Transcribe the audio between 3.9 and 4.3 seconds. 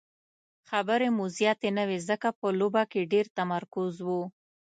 وو.